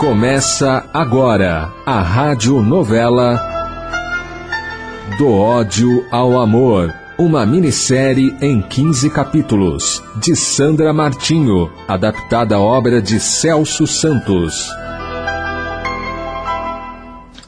Começa 0.00 0.88
agora 0.94 1.70
a 1.84 2.00
rádio 2.00 2.62
novela 2.62 3.38
Do 5.18 5.28
ódio 5.28 6.06
ao 6.10 6.40
amor, 6.40 6.90
uma 7.18 7.44
minissérie 7.44 8.34
em 8.40 8.62
15 8.62 9.10
capítulos 9.10 10.02
de 10.16 10.34
Sandra 10.34 10.90
Martinho, 10.94 11.70
adaptada 11.86 12.54
à 12.54 12.58
obra 12.58 13.02
de 13.02 13.20
Celso 13.20 13.86
Santos. 13.86 14.70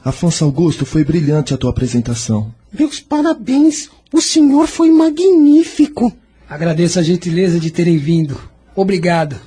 Afonso 0.04 0.44
Augusto, 0.44 0.84
foi 0.84 1.06
brilhante 1.06 1.54
a 1.54 1.56
tua 1.56 1.70
apresentação. 1.70 2.54
Meus 2.70 3.00
parabéns, 3.00 3.88
o 4.12 4.20
senhor 4.20 4.66
foi 4.66 4.90
magnífico. 4.90 6.12
Agradeço 6.46 6.98
a 6.98 7.02
gentileza 7.02 7.58
de 7.58 7.70
terem 7.70 7.96
vindo. 7.96 8.38
Obrigado. 8.76 9.40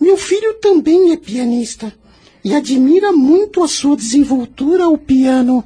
Meu 0.00 0.16
filho 0.16 0.54
também 0.54 1.12
é 1.12 1.16
pianista 1.16 1.92
e 2.44 2.54
admira 2.54 3.12
muito 3.12 3.62
a 3.62 3.68
sua 3.68 3.96
desenvoltura 3.96 4.84
ao 4.84 4.96
piano. 4.96 5.64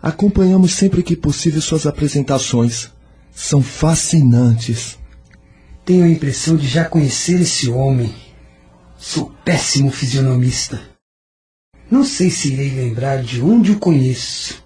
Acompanhamos 0.00 0.72
sempre 0.72 1.02
que 1.02 1.16
possível 1.16 1.60
suas 1.60 1.86
apresentações. 1.86 2.90
São 3.32 3.62
fascinantes. 3.62 4.98
Tenho 5.84 6.04
a 6.04 6.08
impressão 6.08 6.56
de 6.56 6.66
já 6.66 6.84
conhecer 6.84 7.40
esse 7.40 7.68
homem. 7.68 8.14
Sou 8.98 9.32
péssimo 9.44 9.90
fisionomista. 9.90 10.80
Não 11.90 12.04
sei 12.04 12.30
se 12.30 12.52
irei 12.52 12.70
lembrar 12.70 13.22
de 13.22 13.40
onde 13.40 13.72
o 13.72 13.78
conheço. 13.78 14.64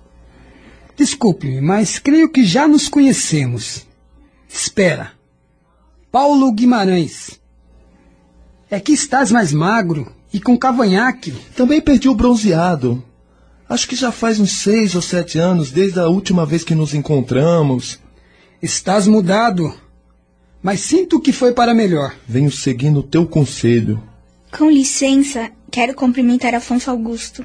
Desculpe-me, 0.96 1.60
mas 1.60 1.98
creio 1.98 2.30
que 2.30 2.44
já 2.44 2.68
nos 2.68 2.88
conhecemos. 2.88 3.86
Espera. 4.48 5.12
Paulo 6.10 6.52
Guimarães. 6.52 7.40
É 8.70 8.78
que 8.78 8.92
estás 8.92 9.32
mais 9.32 9.52
magro 9.52 10.19
e 10.32 10.40
com 10.40 10.56
cavanhaque. 10.56 11.32
Também 11.56 11.80
perdi 11.80 12.08
o 12.08 12.14
bronzeado. 12.14 13.02
Acho 13.68 13.88
que 13.88 13.96
já 13.96 14.10
faz 14.10 14.40
uns 14.40 14.52
seis 14.52 14.94
ou 14.94 15.02
sete 15.02 15.38
anos 15.38 15.70
desde 15.70 16.00
a 16.00 16.08
última 16.08 16.44
vez 16.44 16.64
que 16.64 16.74
nos 16.74 16.94
encontramos. 16.94 17.98
Estás 18.60 19.06
mudado, 19.06 19.72
mas 20.62 20.80
sinto 20.80 21.20
que 21.20 21.32
foi 21.32 21.52
para 21.52 21.72
melhor. 21.72 22.14
Venho 22.26 22.50
seguindo 22.50 23.00
o 23.00 23.04
teu 23.04 23.26
conselho. 23.26 24.02
Com 24.50 24.68
licença, 24.68 25.50
quero 25.70 25.94
cumprimentar 25.94 26.54
Afonso 26.54 26.90
Augusto. 26.90 27.44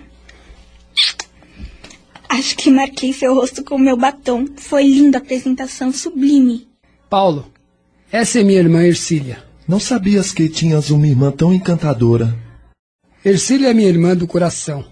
Acho 2.27 2.58
que 2.58 2.72
marquei 2.72 3.14
seu 3.14 3.36
rosto 3.36 3.64
com 3.64 3.77
meu 3.77 3.95
batom. 3.95 4.45
Foi 4.58 4.83
linda 4.83 5.20
a 5.20 5.22
apresentação, 5.22 5.94
sublime. 5.94 6.67
Paulo, 7.09 7.45
essa 8.11 8.39
é 8.39 8.44
minha 8.44 8.59
irmã 8.59 8.81
Ercília. 8.83 9.44
Não 9.67 9.80
sabias 9.80 10.31
que 10.31 10.49
tinhas 10.49 10.89
uma 10.89 11.08
irmã 11.08 11.31
tão 11.31 11.53
encantadora. 11.53 12.36
Ercília 13.26 13.72
é 13.72 13.73
minha 13.73 13.90
irmã 13.90 14.16
do 14.16 14.28
coração. 14.28 14.86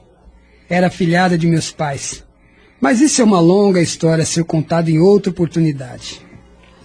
Era 0.68 0.90
filhada 0.90 1.38
de 1.38 1.46
meus 1.46 1.70
pais. 1.70 2.26
Mas 2.82 3.00
isso 3.00 3.22
é 3.22 3.24
uma 3.24 3.40
longa 3.40 3.80
história 3.80 4.24
a 4.24 4.26
ser 4.26 4.44
contada 4.44 4.90
em 4.90 4.98
outra 4.98 5.30
oportunidade. 5.30 6.20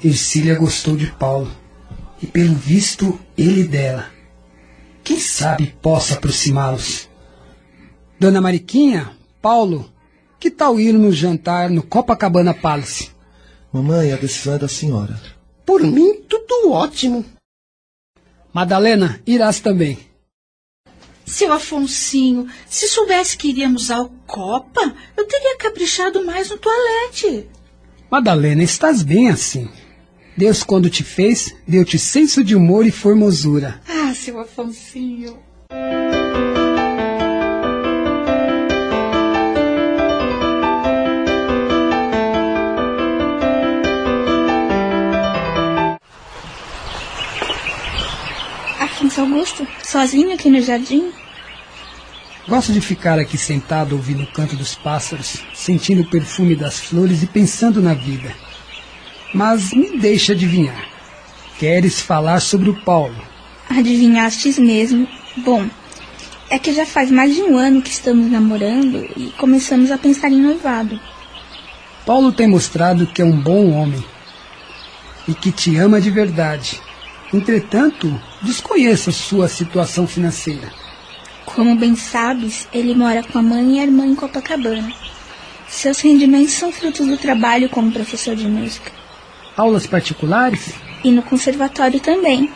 Ercília 0.04 0.56
gostou 0.56 0.94
de 0.94 1.06
Paulo. 1.06 1.50
E 2.20 2.26
pelo 2.26 2.54
visto, 2.54 3.18
ele 3.34 3.64
dela. 3.64 4.10
Quem 5.02 5.18
sabe 5.18 5.74
possa 5.80 6.16
aproximá-los. 6.16 7.08
Dona 8.20 8.42
Mariquinha, 8.42 9.12
Paulo, 9.40 9.90
que 10.38 10.50
tal 10.50 10.78
irmos 10.78 11.16
jantar 11.16 11.70
no 11.70 11.82
Copacabana 11.82 12.52
Palace? 12.52 13.10
Mamãe, 13.72 14.12
a 14.12 14.16
decisão 14.16 14.56
é 14.56 14.58
da 14.58 14.68
senhora. 14.68 15.18
Por 15.64 15.82
mim, 15.82 16.20
tudo 16.28 16.72
ótimo. 16.72 17.24
Madalena, 18.52 19.18
irás 19.26 19.60
também. 19.60 20.07
Seu 21.28 21.52
Afonsinho, 21.52 22.48
se 22.68 22.88
soubesse 22.88 23.36
que 23.36 23.48
iríamos 23.48 23.90
ao 23.90 24.08
Copa, 24.26 24.94
eu 25.16 25.24
teria 25.26 25.58
caprichado 25.58 26.24
mais 26.24 26.50
no 26.50 26.58
toalete. 26.58 27.46
Madalena, 28.10 28.62
estás 28.62 29.02
bem 29.02 29.28
assim. 29.28 29.68
Deus, 30.36 30.62
quando 30.62 30.88
te 30.88 31.04
fez, 31.04 31.54
deu-te 31.66 31.98
senso 31.98 32.42
de 32.42 32.56
humor 32.56 32.86
e 32.86 32.90
formosura. 32.90 33.80
Ah, 33.86 34.14
seu 34.14 34.40
Afonsinho. 34.40 35.38
Augusto, 49.20 49.66
sozinho 49.82 50.32
aqui 50.32 50.48
no 50.48 50.60
jardim? 50.60 51.12
Gosto 52.48 52.72
de 52.72 52.80
ficar 52.80 53.18
aqui 53.18 53.36
sentado 53.36 53.94
ouvindo 53.94 54.22
o 54.22 54.32
canto 54.32 54.56
dos 54.56 54.74
pássaros, 54.74 55.42
sentindo 55.54 56.02
o 56.02 56.08
perfume 56.08 56.56
das 56.56 56.80
flores 56.80 57.22
e 57.22 57.26
pensando 57.26 57.82
na 57.82 57.92
vida. 57.92 58.34
Mas 59.34 59.72
me 59.72 59.98
deixa 59.98 60.32
adivinhar. 60.32 60.88
Queres 61.58 62.00
falar 62.00 62.40
sobre 62.40 62.70
o 62.70 62.74
Paulo? 62.74 63.16
Adivinhastes 63.68 64.58
mesmo. 64.58 65.06
Bom, 65.36 65.68
é 66.48 66.58
que 66.58 66.72
já 66.72 66.86
faz 66.86 67.10
mais 67.10 67.34
de 67.34 67.42
um 67.42 67.58
ano 67.58 67.82
que 67.82 67.90
estamos 67.90 68.30
namorando 68.30 69.06
e 69.16 69.32
começamos 69.36 69.90
a 69.90 69.98
pensar 69.98 70.32
em 70.32 70.40
noivado. 70.40 70.98
Paulo 72.06 72.32
tem 72.32 72.48
mostrado 72.48 73.06
que 73.06 73.20
é 73.20 73.24
um 73.24 73.38
bom 73.38 73.72
homem 73.72 74.02
e 75.26 75.34
que 75.34 75.52
te 75.52 75.76
ama 75.76 76.00
de 76.00 76.10
verdade. 76.10 76.80
Entretanto, 77.32 78.20
desconheço 78.42 79.10
a 79.10 79.12
sua 79.12 79.48
situação 79.48 80.06
financeira. 80.06 80.72
Como 81.44 81.76
bem 81.76 81.94
sabes, 81.94 82.66
ele 82.72 82.94
mora 82.94 83.22
com 83.22 83.38
a 83.38 83.42
mãe 83.42 83.76
e 83.76 83.80
a 83.80 83.82
irmã 83.82 84.06
em 84.06 84.14
Copacabana. 84.14 84.92
Seus 85.68 86.00
rendimentos 86.00 86.54
são 86.54 86.72
frutos 86.72 87.06
do 87.06 87.18
trabalho 87.18 87.68
como 87.68 87.92
professor 87.92 88.34
de 88.34 88.48
música. 88.48 88.90
Aulas 89.56 89.86
particulares? 89.86 90.72
E 91.04 91.10
no 91.10 91.22
conservatório 91.22 92.00
também. 92.00 92.50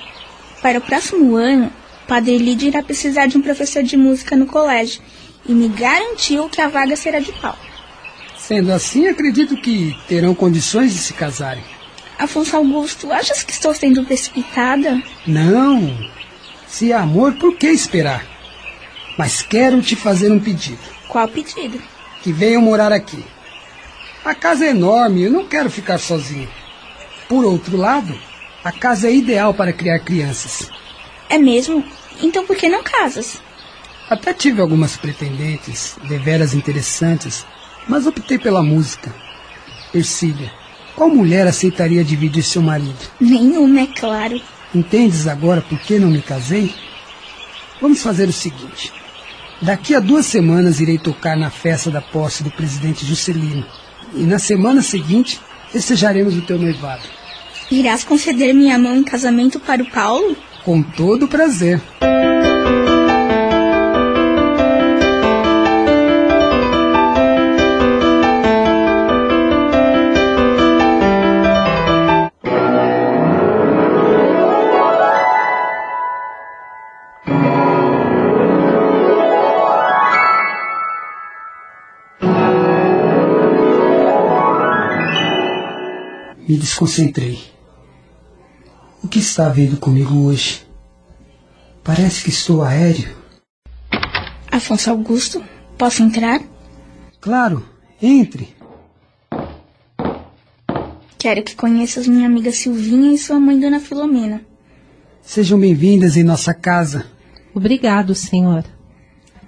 Para 0.63 0.79
o 0.79 0.83
próximo 0.83 1.37
ano, 1.37 1.71
Padre 2.09 2.39
Lídio 2.39 2.69
irá 2.69 2.83
precisar 2.83 3.27
de 3.27 3.37
um 3.37 3.43
professor 3.43 3.83
de 3.83 3.97
música 3.97 4.37
no 4.37 4.47
colégio 4.47 5.03
e 5.47 5.53
me 5.53 5.69
garantiu 5.69 6.49
que 6.49 6.61
a 6.61 6.69
vaga 6.69 6.97
será 6.97 7.19
de 7.19 7.33
Paulo. 7.33 7.59
Sendo 8.39 8.73
assim, 8.73 9.07
acredito 9.07 9.57
que 9.57 9.97
terão 10.09 10.35
condições 10.35 10.93
de 10.93 10.99
se 10.99 11.13
casarem. 11.13 11.65
Afonso 12.23 12.57
Augusto, 12.57 13.11
achas 13.11 13.43
que 13.43 13.51
estou 13.51 13.75
sendo 13.75 14.05
precipitada? 14.05 15.03
Não. 15.27 16.09
Se 16.69 16.93
é 16.93 16.95
amor, 16.95 17.33
por 17.33 17.57
que 17.57 17.67
esperar? 17.67 18.25
Mas 19.19 19.43
quero 19.43 19.83
te 19.83 19.97
fazer 19.97 20.31
um 20.31 20.39
pedido. 20.39 20.79
Qual 21.09 21.27
pedido? 21.27 21.83
Que 22.23 22.33
venham 22.33 22.63
morar 22.63 22.93
aqui. 22.93 23.25
A 24.25 24.37
casa 24.37 24.67
é 24.67 24.69
enorme, 24.69 25.23
eu 25.23 25.33
não 25.33 25.49
quero 25.49 25.69
ficar 25.69 25.99
sozinho. 25.99 26.49
Por 27.29 27.45
outro 27.45 27.77
lado, 27.77 28.17
a 28.63 28.71
casa 28.71 29.09
é 29.09 29.13
ideal 29.13 29.53
para 29.53 29.73
criar 29.73 29.99
crianças. 29.99 30.71
É 31.29 31.39
mesmo? 31.39 31.85
Então 32.23 32.47
por 32.47 32.55
que 32.55 32.69
não 32.69 32.85
casas? 32.85 33.43
Até 34.09 34.33
tive 34.33 34.61
algumas 34.61 34.97
pretendentes, 34.97 35.97
deveras 36.05 36.55
interessantes, 36.55 37.45
mas 37.89 38.07
optei 38.07 38.39
pela 38.39 38.63
música. 38.63 39.13
Ercília, 39.93 40.53
qual 40.95 41.09
mulher 41.09 41.47
aceitaria 41.47 42.05
dividir 42.05 42.43
seu 42.43 42.63
marido? 42.63 42.99
Nenhuma, 43.21 43.81
é 43.81 43.87
claro. 43.87 44.41
Entendes 44.75 45.27
agora 45.27 45.61
por 45.61 45.79
que 45.81 45.99
não 45.99 46.11
me 46.11 46.23
casei? 46.23 46.75
Vamos 47.81 48.03
fazer 48.03 48.29
o 48.29 48.33
seguinte. 48.33 48.93
Daqui 49.61 49.95
a 49.95 50.01
duas 50.01 50.27
semanas 50.27 50.81
irei 50.81 50.99
tocar 50.99 51.37
na 51.37 51.51
festa 51.51 51.91
da 51.91 52.01
posse 52.01 52.43
do 52.43 52.51
presidente 52.51 53.07
Juscelino. 53.07 53.65
E 54.15 54.23
na 54.23 54.39
semana 54.39 54.83
seguinte 54.83 55.41
festejaremos 55.71 56.37
o 56.37 56.43
teu 56.43 56.59
noivado. 56.59 57.03
Irás 57.71 58.05
conceder 58.05 58.55
minha 58.55 58.79
mão 58.79 58.97
em 58.97 59.05
casamento 59.05 59.59
para 59.59 59.83
o 59.83 59.91
Paulo? 59.91 60.37
Com 60.65 60.83
todo 60.83 61.29
prazer. 61.29 61.81
Desconcentrei. 86.63 87.43
O 89.03 89.09
que 89.09 89.19
está 89.19 89.47
havendo 89.47 89.77
comigo 89.79 90.15
hoje? 90.27 90.65
Parece 91.83 92.23
que 92.23 92.31
estou 92.31 92.63
aéreo. 92.63 93.17
Afonso 94.51 94.89
Augusto, 94.91 95.43
posso 95.77 96.05
entrar? 96.05 96.41
Claro, 97.21 97.67
entre. 98.01 98.55
Quero 101.19 101.43
que 101.43 101.57
conheças 101.57 102.07
minha 102.07 102.27
amiga 102.27 102.53
Silvinha 102.53 103.13
e 103.13 103.19
sua 103.19 103.41
mãe, 103.41 103.59
Dona 103.59 103.81
Filomena. 103.81 104.43
Sejam 105.21 105.59
bem-vindas 105.59 106.17
em 106.17 106.23
nossa 106.23 106.55
casa. 106.55 107.07
Obrigado, 107.53 108.15
senhor. 108.15 108.65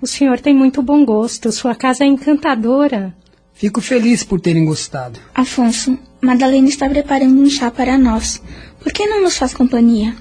O 0.01 0.07
senhor 0.07 0.41
tem 0.41 0.55
muito 0.55 0.83
bom 0.83 1.05
gosto. 1.05 1.53
Sua 1.53 1.77
casa 1.77 2.03
é 2.03 2.07
encantadora. 2.07 3.15
Fico 3.53 3.81
feliz 3.81 4.25
por 4.25 4.41
terem 4.41 4.65
gostado. 4.65 5.21
Afonso, 5.33 5.97
Madalena 6.25 6.69
está 6.69 6.89
preparando 6.89 7.39
um 7.39 7.51
chá 7.51 7.71
para 7.71 7.99
nós. 7.99 8.41
Por 8.83 8.91
que 8.91 9.07
não 9.07 9.23
nos 9.23 9.37
faz 9.37 9.53
companhia? 9.53 10.17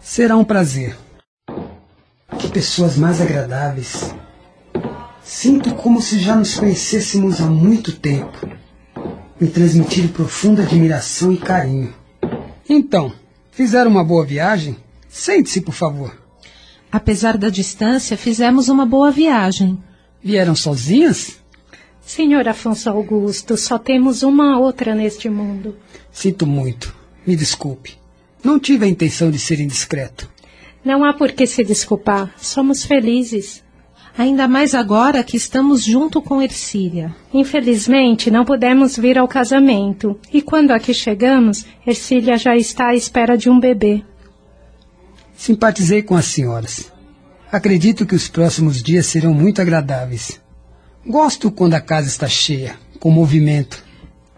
Será 0.00 0.36
um 0.36 0.44
prazer. 0.44 0.96
Que 2.38 2.48
pessoas 2.48 2.96
mais 2.96 3.20
agradáveis. 3.20 4.14
Sinto 5.24 5.74
como 5.74 6.00
se 6.00 6.20
já 6.20 6.36
nos 6.36 6.54
conhecêssemos 6.54 7.40
há 7.40 7.46
muito 7.46 7.92
tempo. 7.92 8.48
Me 9.40 9.48
transmitiram 9.48 10.08
profunda 10.08 10.62
admiração 10.62 11.32
e 11.32 11.36
carinho. 11.36 11.92
Então, 12.68 13.12
fizeram 13.50 13.90
uma 13.90 14.04
boa 14.04 14.24
viagem? 14.24 14.76
Sente-se, 15.08 15.60
por 15.60 15.74
favor. 15.74 16.16
Apesar 16.92 17.36
da 17.36 17.48
distância, 17.48 18.16
fizemos 18.16 18.68
uma 18.68 18.86
boa 18.86 19.10
viagem. 19.10 19.82
Vieram 20.22 20.54
sozinhas? 20.54 21.39
Senhor 22.00 22.48
Afonso 22.48 22.90
Augusto, 22.90 23.56
só 23.56 23.78
temos 23.78 24.22
uma 24.22 24.58
outra 24.58 24.94
neste 24.94 25.28
mundo. 25.28 25.76
Sinto 26.10 26.46
muito. 26.46 26.94
Me 27.26 27.36
desculpe. 27.36 27.98
Não 28.42 28.58
tive 28.58 28.84
a 28.84 28.88
intenção 28.88 29.30
de 29.30 29.38
ser 29.38 29.60
indiscreto. 29.60 30.28
Não 30.84 31.04
há 31.04 31.12
por 31.12 31.32
que 31.32 31.46
se 31.46 31.62
desculpar. 31.62 32.32
Somos 32.38 32.84
felizes. 32.84 33.62
Ainda 34.16 34.48
mais 34.48 34.74
agora 34.74 35.22
que 35.22 35.36
estamos 35.36 35.84
junto 35.84 36.20
com 36.20 36.42
Ercília. 36.42 37.14
Infelizmente, 37.32 38.30
não 38.30 38.44
pudemos 38.44 38.96
vir 38.96 39.18
ao 39.18 39.28
casamento. 39.28 40.18
E 40.32 40.42
quando 40.42 40.72
aqui 40.72 40.92
chegamos, 40.92 41.64
Ercília 41.86 42.36
já 42.36 42.56
está 42.56 42.88
à 42.88 42.94
espera 42.94 43.36
de 43.36 43.48
um 43.48 43.60
bebê. 43.60 44.02
Simpatizei 45.36 46.02
com 46.02 46.16
as 46.16 46.26
senhoras. 46.26 46.92
Acredito 47.52 48.04
que 48.04 48.14
os 48.14 48.28
próximos 48.28 48.82
dias 48.82 49.06
serão 49.06 49.32
muito 49.32 49.60
agradáveis. 49.60 50.40
Gosto 51.06 51.50
quando 51.50 51.74
a 51.74 51.80
casa 51.80 52.08
está 52.08 52.28
cheia, 52.28 52.76
com 52.98 53.10
movimento. 53.10 53.82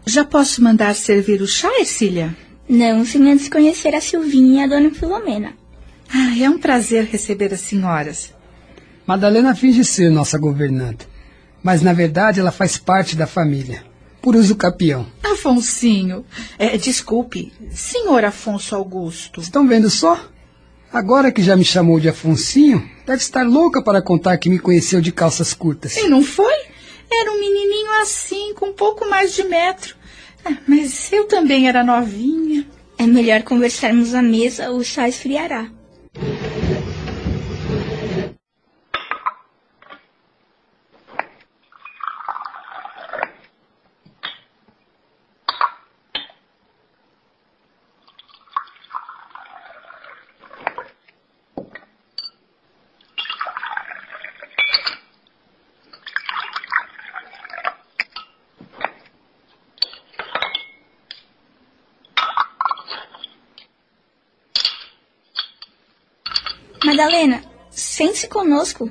Já 0.06 0.24
posso 0.24 0.62
mandar 0.62 0.94
servir 0.94 1.42
o 1.42 1.46
chá, 1.46 1.68
Ercília? 1.78 2.36
Não, 2.68 3.04
sem 3.04 3.30
antes 3.30 3.48
conhecer 3.48 3.94
a 3.94 4.00
Silvinha 4.00 4.62
e 4.62 4.64
a 4.64 4.68
dona 4.68 4.90
Filomena. 4.94 5.54
Ah, 6.08 6.38
é 6.38 6.48
um 6.48 6.58
prazer 6.58 7.04
receber 7.04 7.52
as 7.52 7.60
senhoras. 7.60 8.32
Madalena 9.06 9.54
finge 9.54 9.84
ser 9.84 10.10
nossa 10.10 10.38
governanta, 10.38 11.06
mas 11.62 11.82
na 11.82 11.92
verdade 11.92 12.38
ela 12.38 12.52
faz 12.52 12.76
parte 12.76 13.16
da 13.16 13.26
família, 13.26 13.84
por 14.20 14.36
uso 14.36 14.54
capião. 14.54 15.06
Afonsinho, 15.24 16.24
é, 16.58 16.76
desculpe, 16.78 17.52
senhor 17.70 18.24
Afonso 18.24 18.76
Augusto. 18.76 19.40
Estão 19.40 19.66
vendo 19.66 19.90
só? 19.90 20.31
Agora 20.92 21.32
que 21.32 21.42
já 21.42 21.56
me 21.56 21.64
chamou 21.64 21.98
de 21.98 22.10
Afonsinho, 22.10 22.86
deve 23.06 23.22
estar 23.22 23.44
louca 23.44 23.82
para 23.82 24.02
contar 24.02 24.36
que 24.36 24.50
me 24.50 24.58
conheceu 24.58 25.00
de 25.00 25.10
calças 25.10 25.54
curtas. 25.54 25.96
E 25.96 26.06
não 26.06 26.22
foi? 26.22 26.54
Era 27.10 27.32
um 27.32 27.40
menininho 27.40 28.02
assim, 28.02 28.52
com 28.54 28.66
um 28.66 28.72
pouco 28.74 29.08
mais 29.08 29.34
de 29.34 29.42
metro. 29.44 29.96
Ah, 30.44 30.56
mas 30.68 31.10
eu 31.10 31.24
também 31.24 31.66
era 31.66 31.82
novinha. 31.82 32.66
É 32.98 33.06
melhor 33.06 33.42
conversarmos 33.42 34.12
à 34.12 34.20
mesa, 34.20 34.70
o 34.70 34.84
chá 34.84 35.08
esfriará. 35.08 35.70
Madalena, 67.02 67.42
sente-se 67.68 68.28
conosco. 68.28 68.88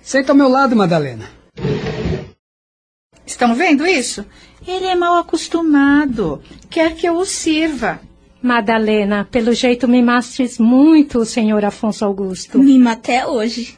Senta 0.00 0.30
ao 0.30 0.36
meu 0.36 0.48
lado, 0.48 0.76
Madalena. 0.76 1.28
Estão 3.26 3.56
vendo 3.56 3.84
isso? 3.84 4.24
Ele 4.64 4.86
é 4.86 4.94
mal 4.94 5.16
acostumado. 5.16 6.40
Quer 6.70 6.94
que 6.94 7.08
eu 7.08 7.16
o 7.16 7.26
sirva. 7.26 8.00
Madalena, 8.40 9.26
pelo 9.28 9.52
jeito 9.52 9.88
mimastes 9.88 10.60
muito 10.60 11.18
o 11.18 11.24
senhor 11.24 11.64
Afonso 11.64 12.04
Augusto. 12.04 12.56
Mima 12.56 12.92
até 12.92 13.26
hoje. 13.26 13.76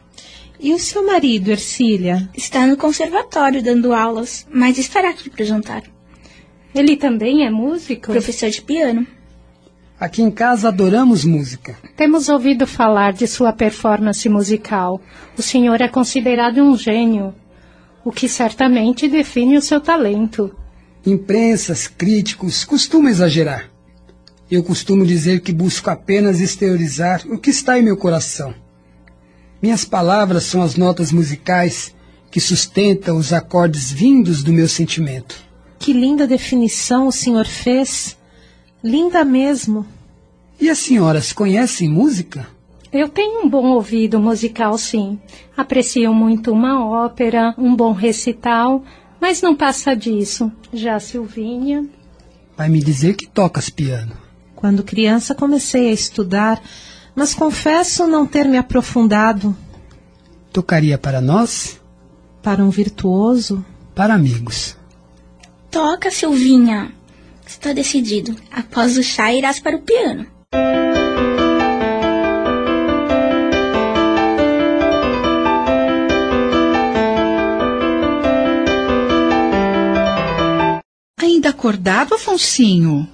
E 0.60 0.74
o 0.74 0.78
seu 0.78 1.06
marido, 1.06 1.50
Ercília? 1.50 2.28
Está 2.36 2.66
no 2.66 2.76
conservatório 2.76 3.62
dando 3.62 3.94
aulas, 3.94 4.46
mas 4.52 4.76
estará 4.76 5.08
aqui 5.08 5.30
para 5.30 5.42
o 5.42 5.46
jantar. 5.46 5.82
Ele 6.74 6.94
também 6.94 7.46
é 7.46 7.50
músico? 7.50 8.12
Professor 8.12 8.50
de 8.50 8.60
piano. 8.60 9.06
Aqui 9.98 10.20
em 10.22 10.30
casa 10.30 10.68
adoramos 10.68 11.24
música. 11.24 11.76
Temos 11.96 12.28
ouvido 12.28 12.66
falar 12.66 13.14
de 13.14 13.26
sua 13.26 13.52
performance 13.52 14.28
musical. 14.28 15.00
O 15.38 15.42
senhor 15.42 15.80
é 15.80 15.88
considerado 15.88 16.58
um 16.62 16.76
gênio, 16.76 17.34
o 18.04 18.12
que 18.12 18.28
certamente 18.28 19.08
define 19.08 19.56
o 19.56 19.62
seu 19.62 19.80
talento. 19.80 20.54
Imprensas, 21.04 21.88
críticos 21.88 22.62
costumam 22.64 23.10
exagerar. 23.10 23.70
Eu 24.50 24.62
costumo 24.62 25.06
dizer 25.06 25.40
que 25.40 25.52
busco 25.52 25.88
apenas 25.88 26.40
exteriorizar 26.40 27.22
o 27.26 27.38
que 27.38 27.50
está 27.50 27.78
em 27.78 27.82
meu 27.82 27.96
coração. 27.96 28.54
Minhas 29.62 29.84
palavras 29.84 30.44
são 30.44 30.62
as 30.62 30.76
notas 30.76 31.10
musicais 31.10 31.94
que 32.30 32.40
sustentam 32.40 33.16
os 33.16 33.32
acordes 33.32 33.90
vindos 33.90 34.42
do 34.42 34.52
meu 34.52 34.68
sentimento. 34.68 35.36
Que 35.78 35.92
linda 35.92 36.26
definição 36.26 37.06
o 37.06 37.12
senhor 37.12 37.46
fez. 37.46 38.16
Linda 38.86 39.24
mesmo. 39.24 39.84
E 40.60 40.70
as 40.70 40.78
senhoras 40.78 41.32
conhecem 41.32 41.88
música? 41.88 42.46
Eu 42.92 43.08
tenho 43.08 43.44
um 43.44 43.50
bom 43.50 43.66
ouvido 43.70 44.20
musical, 44.20 44.78
sim. 44.78 45.18
Aprecio 45.56 46.14
muito 46.14 46.52
uma 46.52 46.86
ópera, 46.86 47.52
um 47.58 47.74
bom 47.74 47.90
recital, 47.90 48.84
mas 49.20 49.42
não 49.42 49.56
passa 49.56 49.96
disso. 49.96 50.52
Já 50.72 51.00
Silvinha. 51.00 51.84
Vai 52.56 52.68
me 52.68 52.78
dizer 52.78 53.16
que 53.16 53.26
tocas 53.26 53.68
piano. 53.68 54.12
Quando 54.54 54.84
criança 54.84 55.34
comecei 55.34 55.88
a 55.88 55.92
estudar, 55.92 56.62
mas 57.12 57.34
confesso 57.34 58.06
não 58.06 58.24
ter 58.24 58.44
me 58.44 58.56
aprofundado. 58.56 59.56
Tocaria 60.52 60.96
para 60.96 61.20
nós? 61.20 61.80
Para 62.40 62.62
um 62.62 62.70
virtuoso? 62.70 63.66
Para 63.96 64.14
amigos. 64.14 64.76
Toca, 65.72 66.08
Silvinha. 66.08 66.94
Está 67.46 67.72
decidido. 67.72 68.34
Após 68.50 68.98
o 68.98 69.02
chá, 69.02 69.32
irás 69.32 69.60
para 69.60 69.76
o 69.76 69.82
piano. 69.82 70.26
Ainda 81.20 81.50
acordado, 81.50 82.14
Afonsinho? 82.14 83.08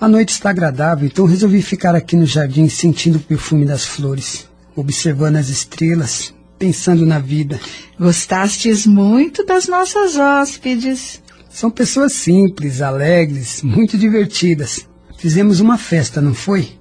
A 0.00 0.06
noite 0.06 0.28
está 0.28 0.50
agradável, 0.50 1.06
então 1.06 1.26
resolvi 1.26 1.60
ficar 1.60 1.94
aqui 1.94 2.14
no 2.14 2.26
jardim 2.26 2.68
sentindo 2.68 3.16
o 3.16 3.20
perfume 3.20 3.64
das 3.64 3.84
flores, 3.84 4.48
observando 4.76 5.36
as 5.36 5.48
estrelas, 5.48 6.32
pensando 6.56 7.04
na 7.04 7.18
vida. 7.18 7.58
Gostastes 7.98 8.86
muito 8.86 9.44
das 9.44 9.66
nossas 9.66 10.16
hóspedes. 10.16 11.20
São 11.48 11.70
pessoas 11.70 12.12
simples, 12.12 12.80
alegres, 12.80 13.62
muito 13.62 13.96
divertidas. 13.96 14.86
Fizemos 15.16 15.60
uma 15.60 15.76
festa, 15.78 16.20
não 16.20 16.34
foi? 16.34 16.78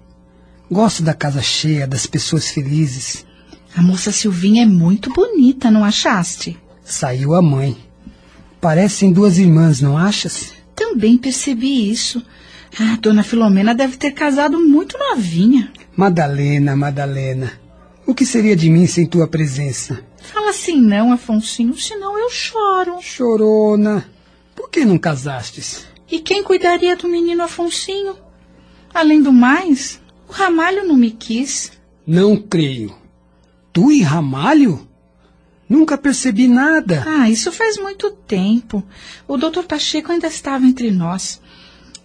Gosto 0.70 1.02
da 1.02 1.14
casa 1.14 1.42
cheia, 1.42 1.88
das 1.88 2.06
pessoas 2.06 2.50
felizes. 2.50 3.26
A 3.76 3.82
moça 3.82 4.12
Silvinha 4.12 4.64
é 4.64 4.66
muito 4.66 5.12
bonita, 5.12 5.72
não 5.72 5.84
achaste? 5.84 6.58
Saiu 6.84 7.34
a 7.34 7.42
mãe. 7.42 7.78
Parecem 8.60 9.12
duas 9.14 9.38
irmãs, 9.38 9.82
não 9.82 9.98
achas? 9.98 10.54
Também 10.76 11.18
percebi 11.18 11.90
isso. 11.90 12.22
Ah, 12.80 12.98
dona 13.02 13.24
Filomena 13.24 13.74
deve 13.74 13.98
ter 13.98 14.12
casado 14.12 14.60
muito 14.60 14.98
novinha. 14.98 15.72
Madalena, 15.96 16.76
Madalena. 16.76 17.52
O 18.06 18.14
que 18.14 18.26
seria 18.26 18.56
de 18.56 18.70
mim 18.70 18.86
sem 18.88 19.06
tua 19.06 19.28
presença? 19.28 20.00
Fala 20.22 20.50
assim 20.50 20.80
não, 20.80 21.12
Afonsinho, 21.12 21.76
senão 21.78 22.18
eu 22.18 22.30
choro. 22.30 22.98
Chorona. 23.02 24.06
Por 24.58 24.72
que 24.72 24.84
não 24.84 24.98
casastes? 24.98 25.86
E 26.10 26.20
quem 26.20 26.44
cuidaria 26.44 26.98
do 26.98 27.08
menino 27.08 27.44
Afonsinho? 27.44 28.18
Além 28.92 29.22
do 29.22 29.32
mais, 29.32 30.02
o 30.28 30.32
Ramalho 30.32 30.84
não 30.84 30.96
me 30.96 31.12
quis. 31.12 31.72
Não 32.08 32.36
creio. 32.36 32.96
Tu 33.72 33.92
e 33.92 34.02
Ramalho? 34.02 34.88
Nunca 35.70 35.96
percebi 35.96 36.48
nada. 36.48 37.04
Ah, 37.06 37.30
isso 37.30 37.52
faz 37.52 37.78
muito 37.78 38.10
tempo. 38.10 38.84
O 39.28 39.38
doutor 39.38 39.66
Pacheco 39.66 40.12
ainda 40.12 40.26
estava 40.26 40.66
entre 40.66 40.90
nós. 40.90 41.40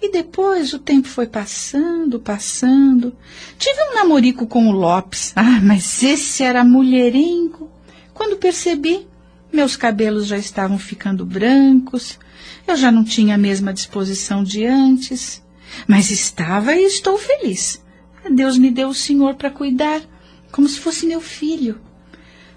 E 0.03 0.11
depois 0.11 0.75
o 0.75 0.79
tempo 0.79 1.09
foi 1.09 1.27
passando, 1.27 2.21
passando. 2.21 3.17
Tive 3.59 3.79
um 3.85 3.95
namorico 3.95 4.47
com 4.47 4.69
o 4.69 4.73
Lopes. 4.73 5.33
Ah, 5.35 5.59
mas 5.63 6.03
esse 6.03 6.43
era 6.43 6.63
mulherengo. 6.65 7.71
Quando 8.13 8.37
percebi, 8.37 9.07
meus 9.53 9.77
cabelos 9.77 10.27
já 10.27 10.39
estavam 10.39 10.79
ficando 10.79 11.27
brancos, 11.27 12.19
eu 12.67 12.77
já 12.77 12.91
não 12.91 13.05
tinha 13.05 13.35
a 13.35 13.39
mesma 13.39 13.73
disposição 13.73 14.43
de 14.43 14.65
antes, 14.65 15.43
mas 15.87 16.11
estava 16.11 16.75
e 16.75 16.85
estou 16.85 17.19
feliz. 17.19 17.83
Deus 18.31 18.57
me 18.57 18.71
deu 18.71 18.89
o 18.89 18.95
senhor 18.95 19.35
para 19.35 19.51
cuidar, 19.51 20.01
como 20.51 20.69
se 20.69 20.79
fosse 20.79 21.07
meu 21.07 21.21
filho. 21.21 21.81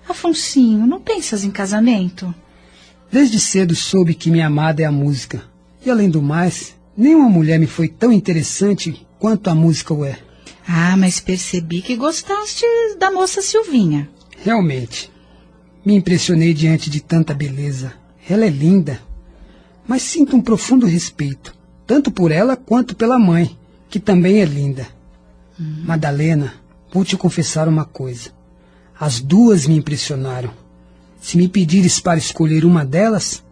Afonsinho, 0.07 0.85
não 0.85 1.01
pensas 1.01 1.43
em 1.43 1.51
casamento? 1.51 2.33
Desde 3.11 3.39
cedo 3.39 3.75
soube 3.75 4.13
que 4.13 4.29
minha 4.29 4.47
amada 4.47 4.81
é 4.81 4.85
a 4.85 4.91
música. 4.91 5.43
E 5.85 5.89
além 5.89 6.09
do 6.09 6.21
mais, 6.21 6.75
nenhuma 6.95 7.29
mulher 7.29 7.59
me 7.59 7.67
foi 7.67 7.87
tão 7.87 8.11
interessante 8.11 9.05
quanto 9.17 9.49
a 9.49 9.55
música 9.55 9.93
o 9.93 10.05
é. 10.05 10.19
Ah, 10.67 10.95
mas 10.97 11.19
percebi 11.19 11.81
que 11.81 11.95
gostaste 11.95 12.65
da 12.99 13.11
moça 13.11 13.41
Silvinha. 13.41 14.09
Realmente. 14.43 15.11
Me 15.85 15.93
impressionei 15.93 16.53
diante 16.53 16.89
de 16.89 16.99
tanta 16.99 17.33
beleza. 17.33 17.93
Ela 18.27 18.45
é 18.45 18.49
linda. 18.49 18.99
Mas 19.87 20.01
sinto 20.01 20.35
um 20.35 20.41
profundo 20.41 20.87
respeito, 20.87 21.55
tanto 21.85 22.09
por 22.11 22.31
ela 22.31 22.55
quanto 22.55 22.95
pela 22.95 23.19
mãe, 23.19 23.55
que 23.87 23.99
também 23.99 24.41
é 24.41 24.45
linda. 24.45 24.87
Hum. 25.59 25.83
Madalena, 25.85 26.55
vou 26.91 27.05
te 27.05 27.15
confessar 27.15 27.67
uma 27.67 27.85
coisa. 27.85 28.31
As 28.99 29.19
duas 29.19 29.67
me 29.67 29.77
impressionaram. 29.77 30.51
Se 31.21 31.37
me 31.37 31.47
pedires 31.47 31.99
para 31.99 32.17
escolher 32.17 32.65
uma 32.65 32.83
delas, 32.83 33.43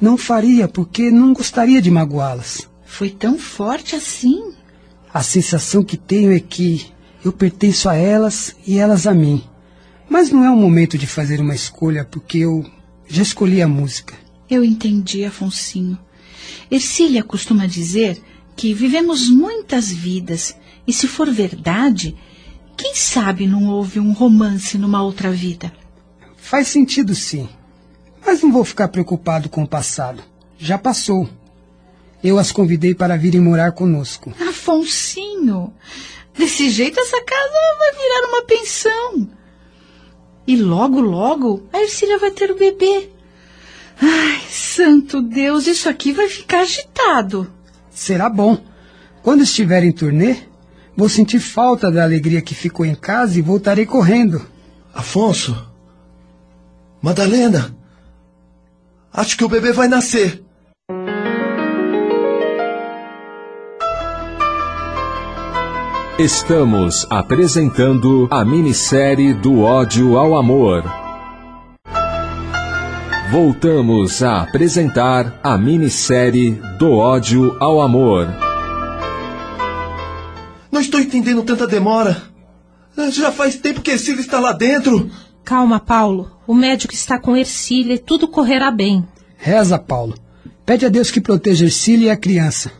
não 0.00 0.18
faria 0.18 0.68
porque 0.68 1.10
não 1.10 1.32
gostaria 1.32 1.80
de 1.80 1.90
magoá-las. 1.90 2.68
Foi 2.84 3.10
tão 3.10 3.38
forte 3.38 3.96
assim? 3.96 4.52
A 5.12 5.22
sensação 5.22 5.82
que 5.82 5.96
tenho 5.96 6.32
é 6.32 6.40
que 6.40 6.86
eu 7.24 7.32
pertenço 7.32 7.88
a 7.88 7.94
elas 7.94 8.54
e 8.66 8.78
elas 8.78 9.06
a 9.06 9.14
mim. 9.14 9.42
Mas 10.08 10.30
não 10.30 10.44
é 10.44 10.50
o 10.50 10.56
momento 10.56 10.96
de 10.96 11.06
fazer 11.06 11.40
uma 11.40 11.54
escolha, 11.54 12.04
porque 12.04 12.38
eu 12.38 12.64
já 13.06 13.22
escolhi 13.22 13.60
a 13.60 13.68
música. 13.68 14.14
Eu 14.48 14.64
entendi, 14.64 15.24
Afonsinho. 15.24 15.98
Ercília 16.70 17.22
costuma 17.22 17.66
dizer 17.66 18.20
que 18.56 18.72
vivemos 18.72 19.28
muitas 19.28 19.92
vidas 19.92 20.56
e, 20.86 20.92
se 20.92 21.06
for 21.06 21.30
verdade, 21.30 22.16
quem 22.76 22.94
sabe 22.94 23.46
não 23.46 23.66
houve 23.66 24.00
um 24.00 24.12
romance 24.12 24.78
numa 24.78 25.02
outra 25.02 25.30
vida? 25.30 25.72
Faz 26.36 26.68
sentido, 26.68 27.14
sim. 27.14 27.48
Mas 28.24 28.42
não 28.42 28.50
vou 28.50 28.64
ficar 28.64 28.88
preocupado 28.88 29.48
com 29.48 29.62
o 29.62 29.68
passado. 29.68 30.22
Já 30.58 30.78
passou. 30.78 31.28
Eu 32.22 32.38
as 32.38 32.50
convidei 32.50 32.94
para 32.94 33.16
virem 33.16 33.40
morar 33.40 33.72
conosco. 33.72 34.32
Afonsinho, 34.48 35.72
desse 36.36 36.70
jeito 36.70 36.98
essa 36.98 37.22
casa 37.22 37.52
vai 37.78 37.92
virar 37.92 38.28
uma 38.28 38.42
pensão. 38.44 39.37
E 40.48 40.56
logo, 40.56 40.98
logo, 40.98 41.68
a 41.70 41.82
Ercília 41.82 42.18
vai 42.18 42.30
ter 42.30 42.50
o 42.50 42.56
bebê. 42.56 43.10
Ai, 44.00 44.40
santo 44.48 45.20
Deus, 45.20 45.66
isso 45.66 45.90
aqui 45.90 46.10
vai 46.10 46.26
ficar 46.26 46.60
agitado. 46.60 47.52
Será 47.90 48.30
bom. 48.30 48.56
Quando 49.22 49.42
estiver 49.42 49.84
em 49.84 49.92
turnê, 49.92 50.38
vou 50.96 51.06
sentir 51.06 51.38
falta 51.38 51.90
da 51.90 52.02
alegria 52.02 52.40
que 52.40 52.54
ficou 52.54 52.86
em 52.86 52.94
casa 52.94 53.38
e 53.38 53.42
voltarei 53.42 53.84
correndo. 53.84 54.40
Afonso? 54.94 55.54
Madalena? 57.02 57.76
Acho 59.12 59.36
que 59.36 59.44
o 59.44 59.50
bebê 59.50 59.70
vai 59.70 59.86
nascer. 59.86 60.42
Estamos 66.18 67.06
apresentando 67.10 68.26
a 68.28 68.44
minissérie 68.44 69.32
Do 69.34 69.60
ódio 69.60 70.18
ao 70.18 70.34
amor. 70.34 70.82
Voltamos 73.30 74.20
a 74.20 74.42
apresentar 74.42 75.38
a 75.44 75.56
minissérie 75.56 76.60
Do 76.76 76.90
ódio 76.90 77.56
ao 77.60 77.80
amor. 77.80 78.26
Não 80.72 80.80
estou 80.80 80.98
entendendo 80.98 81.44
tanta 81.44 81.68
demora. 81.68 82.20
Já 83.12 83.30
faz 83.30 83.54
tempo 83.54 83.80
que 83.80 83.92
Ercília 83.92 84.20
está 84.20 84.40
lá 84.40 84.50
dentro. 84.50 85.08
Calma, 85.44 85.78
Paulo. 85.78 86.32
O 86.48 86.52
médico 86.52 86.92
está 86.92 87.16
com 87.16 87.36
Ercília 87.36 87.94
e 87.94 87.98
tudo 87.98 88.26
correrá 88.26 88.72
bem. 88.72 89.06
Reza, 89.36 89.78
Paulo. 89.78 90.16
Pede 90.66 90.84
a 90.84 90.88
Deus 90.88 91.12
que 91.12 91.20
proteja 91.20 91.66
Ercília 91.66 92.08
e 92.08 92.10
a 92.10 92.16
criança. 92.16 92.72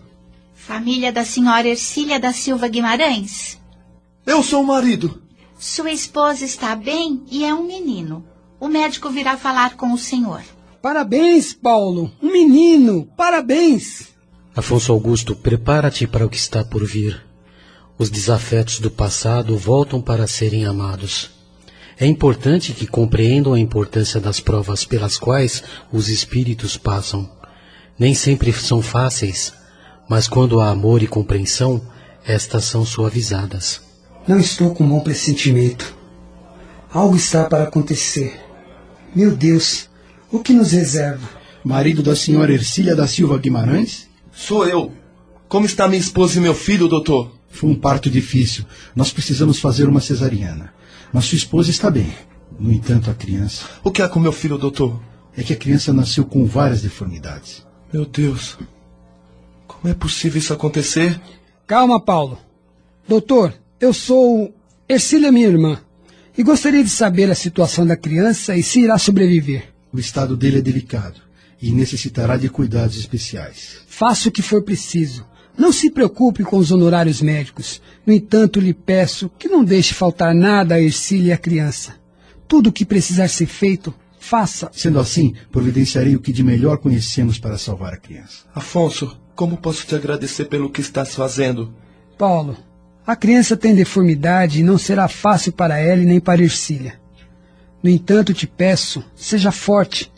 Família 0.69 1.11
da 1.11 1.25
senhora 1.25 1.67
Ercília 1.67 2.21
da 2.21 2.31
Silva 2.31 2.69
Guimarães? 2.69 3.59
Eu 4.27 4.43
sou 4.43 4.63
o 4.63 4.67
marido. 4.67 5.23
Sua 5.59 5.91
esposa 5.91 6.45
está 6.45 6.77
bem 6.77 7.25
e 7.31 7.43
é 7.43 7.55
um 7.55 7.67
menino. 7.67 8.23
O 8.61 8.69
médico 8.69 9.09
virá 9.09 9.39
falar 9.39 9.79
com 9.79 9.95
o 9.95 9.97
senhor. 9.97 10.43
Parabéns, 10.83 11.55
Paulo. 11.55 12.13
Um 12.23 12.31
menino. 12.31 13.09
Parabéns. 13.17 14.09
Afonso 14.55 14.93
Augusto, 14.93 15.35
prepara-te 15.35 16.07
para 16.07 16.27
o 16.27 16.29
que 16.29 16.37
está 16.37 16.63
por 16.63 16.85
vir. 16.85 17.19
Os 17.97 18.11
desafetos 18.11 18.79
do 18.79 18.91
passado 18.91 19.57
voltam 19.57 20.03
para 20.03 20.27
serem 20.27 20.67
amados. 20.67 21.31
É 21.99 22.05
importante 22.05 22.75
que 22.75 22.87
compreendam 22.87 23.55
a 23.55 23.59
importância 23.59 24.21
das 24.21 24.39
provas 24.39 24.85
pelas 24.85 25.17
quais 25.17 25.65
os 25.91 26.11
espíritos 26.11 26.77
passam. 26.77 27.27
Nem 27.99 28.15
sempre 28.15 28.53
são 28.53 28.83
fáceis, 28.83 29.57
mas 30.09 30.27
quando 30.27 30.61
há 30.61 30.71
amor 30.71 31.03
e 31.03 31.07
compreensão, 31.07 31.83
estas 32.25 32.65
são 32.65 32.85
suavizadas. 32.85 33.81
Não 34.27 34.38
estou 34.38 34.75
com 34.75 34.88
bom 34.88 35.00
pressentimento. 35.00 35.97
Algo 36.91 37.17
está 37.17 37.45
para 37.45 37.65
acontecer. 37.65 38.41
Meu 39.15 39.37
Deus, 39.37 39.88
o 40.31 40.38
que 40.38 40.53
nos 40.53 40.73
reserva? 40.73 41.29
Marido 41.65 42.03
da 42.03 42.17
senhora 42.17 42.53
Ercília 42.53 42.97
da 42.97 43.07
Silva 43.07 43.38
Guimarães? 43.38 44.09
Sou 44.33 44.67
eu. 44.67 44.93
Como 45.49 45.67
está 45.67 45.88
minha 45.88 46.00
esposa 46.00 46.38
e 46.38 46.41
meu 46.41 46.55
filho, 46.55 46.88
doutor? 46.88 47.35
Foi 47.50 47.69
um 47.69 47.75
parto 47.75 48.11
difícil. 48.11 48.65
Nós 48.95 49.11
precisamos 49.11 49.59
fazer 49.59 49.88
uma 49.88 50.00
cesariana. 50.00 50.73
Mas 51.12 51.25
sua 51.25 51.37
esposa 51.37 51.71
está 51.71 51.91
bem. 51.91 52.12
No 52.59 52.73
entanto, 52.73 53.11
a 53.11 53.15
criança. 53.15 53.65
O 53.83 53.91
que 53.91 54.03
é 54.03 54.09
com 54.09 54.21
meu 54.21 54.33
filho, 54.33 54.59
doutor? 54.59 55.00
É 55.37 55.43
que 55.43 55.53
a 55.53 55.57
criança 55.57 55.93
nasceu 55.93 56.25
com 56.25 56.45
várias 56.45 56.83
deformidades. 56.83 57.67
Meu 57.93 58.05
Deus. 58.05 58.59
Como 59.80 59.92
é 59.92 59.94
possível 59.94 60.38
isso 60.38 60.52
acontecer? 60.52 61.20
Calma, 61.66 62.00
Paulo. 62.00 62.38
Doutor, 63.06 63.54
eu 63.80 63.94
sou 63.94 64.52
Ercília, 64.88 65.30
minha 65.30 65.47
irmã, 65.47 65.80
e 66.37 66.42
gostaria 66.42 66.82
de 66.82 66.90
saber 66.90 67.30
a 67.30 67.35
situação 67.35 67.87
da 67.87 67.97
criança 67.97 68.56
e 68.56 68.62
se 68.62 68.80
irá 68.80 68.99
sobreviver. 68.99 69.73
O 69.92 69.99
estado 69.99 70.37
dele 70.37 70.58
é 70.58 70.62
delicado 70.62 71.20
e 71.61 71.70
necessitará 71.70 72.37
de 72.37 72.49
cuidados 72.49 72.99
especiais. 72.99 73.78
Faça 73.87 74.28
o 74.28 74.32
que 74.32 74.42
for 74.42 74.62
preciso. 74.62 75.26
Não 75.56 75.73
se 75.73 75.90
preocupe 75.90 76.44
com 76.44 76.56
os 76.56 76.70
honorários 76.70 77.20
médicos. 77.20 77.80
No 78.06 78.12
entanto, 78.12 78.61
lhe 78.61 78.75
peço 78.75 79.30
que 79.38 79.49
não 79.49 79.64
deixe 79.64 79.94
faltar 79.94 80.35
nada 80.35 80.76
a 80.76 80.80
Ercília 80.80 81.28
e 81.28 81.32
a 81.32 81.38
criança. 81.38 81.97
Tudo 82.47 82.68
o 82.68 82.73
que 82.73 82.85
precisar 82.85 83.28
ser 83.28 83.47
feito, 83.47 83.94
faça. 84.18 84.70
Sendo 84.73 84.99
assim, 84.99 85.35
providenciarei 85.50 86.16
o 86.16 86.20
que 86.20 86.32
de 86.32 86.42
melhor 86.42 86.78
conhecemos 86.78 87.38
para 87.38 87.58
salvar 87.58 87.92
a 87.92 87.97
criança. 87.97 88.44
Afonso, 88.54 89.18
como 89.38 89.57
posso 89.57 89.87
te 89.87 89.95
agradecer 89.95 90.47
pelo 90.47 90.68
que 90.68 90.80
estás 90.80 91.14
fazendo? 91.14 91.73
Paulo, 92.18 92.57
a 93.07 93.14
criança 93.14 93.57
tem 93.57 93.73
deformidade 93.73 94.59
e 94.59 94.64
não 94.64 94.76
será 94.76 95.07
fácil 95.07 95.52
para 95.52 95.78
ela 95.78 96.02
nem 96.02 96.18
para 96.18 96.42
Ercília. 96.42 97.00
No 97.80 97.88
entanto, 97.88 98.35
te 98.35 98.49
peço, 98.49 99.00
seja 99.14 99.52
forte. 99.52 100.11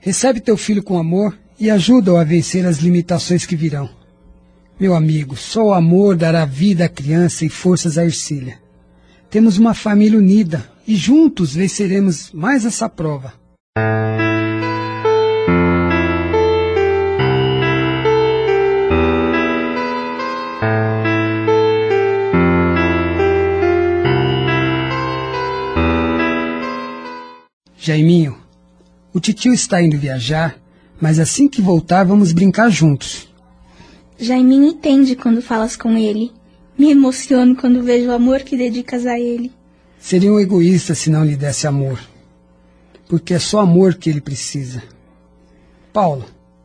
Recebe 0.00 0.40
teu 0.40 0.56
filho 0.56 0.82
com 0.82 0.96
amor 0.96 1.38
e 1.60 1.70
ajuda-o 1.70 2.16
a 2.16 2.24
vencer 2.24 2.64
as 2.64 2.78
limitações 2.78 3.44
que 3.44 3.54
virão. 3.54 3.90
Meu 4.80 4.94
amigo, 4.94 5.36
só 5.36 5.64
o 5.66 5.74
amor 5.74 6.16
dará 6.16 6.46
vida 6.46 6.86
à 6.86 6.88
criança 6.88 7.44
e 7.44 7.50
forças 7.50 7.98
a 7.98 8.04
Ercília. 8.06 8.58
Temos 9.28 9.58
uma 9.58 9.74
família 9.74 10.18
unida 10.18 10.66
e 10.88 10.96
juntos 10.96 11.54
venceremos 11.54 12.32
mais 12.32 12.64
essa 12.64 12.88
prova. 12.88 13.34
Jaiminho, 27.86 28.38
o 29.12 29.20
titio 29.20 29.52
está 29.52 29.82
indo 29.82 29.98
viajar, 29.98 30.58
mas 30.98 31.18
assim 31.18 31.46
que 31.46 31.60
voltar 31.60 32.02
vamos 32.02 32.32
brincar 32.32 32.70
juntos. 32.70 33.28
Jaiminho 34.18 34.68
entende 34.68 35.14
quando 35.14 35.42
falas 35.42 35.76
com 35.76 35.94
ele. 35.94 36.32
Me 36.78 36.90
emociono 36.90 37.54
quando 37.54 37.82
vejo 37.82 38.08
o 38.08 38.12
amor 38.14 38.40
que 38.40 38.56
dedicas 38.56 39.04
a 39.04 39.20
ele. 39.20 39.52
Seria 39.98 40.32
um 40.32 40.40
egoísta 40.40 40.94
se 40.94 41.10
não 41.10 41.26
lhe 41.26 41.36
desse 41.36 41.66
amor. 41.66 42.00
Porque 43.06 43.34
é 43.34 43.38
só 43.38 43.60
amor 43.60 43.96
que 43.96 44.08
ele 44.08 44.22
precisa. 44.22 44.82
Paulo, 45.92 46.24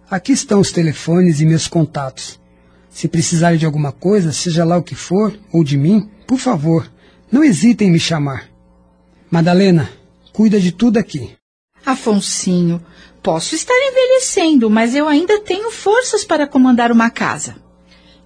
aqui 0.10 0.32
estão 0.32 0.62
os 0.62 0.72
telefones 0.72 1.42
e 1.42 1.46
meus 1.46 1.68
contatos. 1.68 2.40
Se 2.90 3.10
precisarem 3.10 3.60
de 3.60 3.66
alguma 3.66 3.92
coisa, 3.92 4.32
seja 4.32 4.64
lá 4.64 4.78
o 4.78 4.84
que 4.84 4.96
for, 4.96 5.38
ou 5.52 5.66
de 5.66 5.78
mim, 5.78 6.10
por 6.26 6.40
favor, 6.40 6.90
não 7.30 7.44
hesitem 7.44 7.90
em 7.90 7.92
me 7.92 8.00
chamar. 8.00 8.50
Madalena, 9.30 9.99
cuida 10.40 10.58
de 10.58 10.72
tudo 10.72 10.96
aqui. 10.96 11.36
Afonsinho, 11.86 12.82
posso 13.22 13.56
estar 13.56 13.74
envelhecendo, 13.74 14.70
mas 14.70 14.96
eu 14.96 15.06
ainda 15.06 15.42
tenho 15.42 15.70
forças 15.70 16.24
para 16.24 16.48
comandar 16.48 16.94
uma 16.94 17.10
casa. 17.10 17.58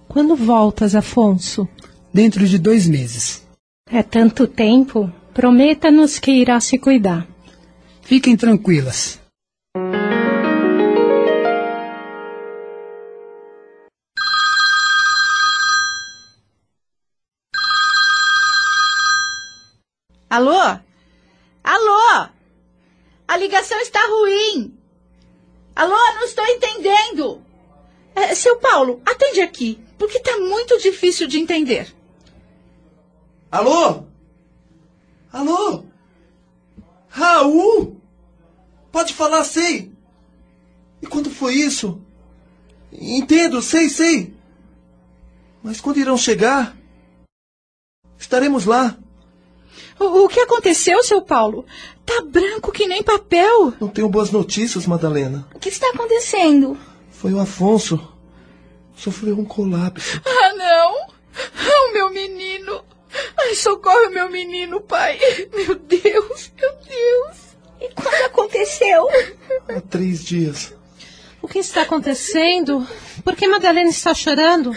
Quando 0.06 0.36
voltas, 0.36 0.94
Afonso? 0.94 1.68
Dentro 2.12 2.46
de 2.46 2.56
dois 2.56 2.86
meses. 2.86 3.42
É 3.90 4.00
tanto 4.00 4.46
tempo. 4.46 5.12
Prometa-nos 5.32 6.20
que 6.20 6.30
irá 6.30 6.60
se 6.60 6.78
cuidar. 6.78 7.26
Fiquem 8.02 8.36
tranquilas. 8.36 9.18
Alô? 20.30 20.78
Alô? 21.64 21.93
A 23.26 23.36
ligação 23.36 23.78
está 23.80 24.00
ruim. 24.06 24.76
Alô, 25.74 25.96
não 26.14 26.24
estou 26.24 26.44
entendendo. 26.46 27.42
É, 28.14 28.34
seu 28.34 28.58
Paulo, 28.58 29.02
atende 29.04 29.40
aqui, 29.40 29.80
porque 29.98 30.18
está 30.18 30.38
muito 30.38 30.78
difícil 30.78 31.26
de 31.26 31.38
entender. 31.38 31.92
Alô? 33.50 34.04
Alô? 35.32 35.84
Raul? 37.08 38.00
Pode 38.92 39.14
falar, 39.14 39.44
sei. 39.44 39.92
E 41.02 41.06
quando 41.06 41.30
foi 41.30 41.54
isso? 41.54 42.00
Entendo, 42.92 43.60
sei, 43.60 43.88
sei. 43.88 44.34
Mas 45.62 45.80
quando 45.80 45.98
irão 45.98 46.16
chegar? 46.16 46.76
Estaremos 48.18 48.64
lá. 48.64 48.96
O, 49.98 50.24
o 50.24 50.28
que 50.28 50.40
aconteceu, 50.40 51.02
seu 51.02 51.22
Paulo? 51.22 51.64
Tá 52.04 52.22
branco 52.22 52.72
que 52.72 52.86
nem 52.86 53.02
papel. 53.02 53.72
Não 53.80 53.88
tenho 53.88 54.08
boas 54.08 54.30
notícias, 54.30 54.86
Madalena. 54.86 55.46
O 55.54 55.58
que 55.58 55.68
está 55.68 55.88
acontecendo? 55.88 56.76
Foi 57.10 57.32
o 57.32 57.40
Afonso. 57.40 58.00
Sofreu 58.94 59.38
um 59.38 59.44
colapso. 59.44 60.20
Ah, 60.24 60.54
não! 60.54 61.14
O 61.88 61.92
meu 61.92 62.10
menino! 62.10 62.84
Ai, 63.38 63.54
socorre 63.54 64.06
o 64.06 64.10
meu 64.10 64.30
menino, 64.30 64.80
pai! 64.80 65.18
Meu 65.54 65.74
Deus, 65.74 66.52
meu 66.60 66.72
Deus! 66.88 67.36
E 67.80 67.88
quando 67.94 68.24
aconteceu? 68.24 69.08
Há 69.68 69.80
três 69.80 70.24
dias. 70.24 70.74
O 71.42 71.48
que 71.48 71.58
está 71.58 71.82
acontecendo? 71.82 72.86
Por 73.22 73.36
que 73.36 73.46
Madalena 73.46 73.90
está 73.90 74.14
chorando? 74.14 74.74